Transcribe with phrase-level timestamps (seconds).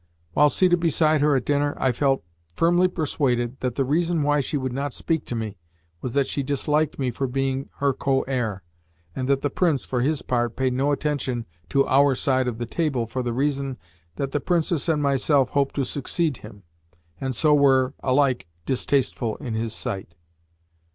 [0.33, 2.23] While seated beside her at dinner, I felt
[2.55, 5.57] firmly persuaded that the reason why she would not speak to me
[6.01, 8.63] was that she disliked me for being her co heir,
[9.15, 12.65] and that the Prince, for his part, paid no attention to our side of the
[12.65, 13.77] table for the reason
[14.15, 16.63] that the Princess and myself hoped to succeed him,
[17.19, 20.15] and so were alike distasteful in his sight.